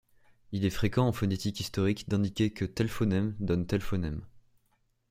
[0.51, 4.25] Il est fréquent en phonétique historique d'indiquer que tel phonème donne tel phonème.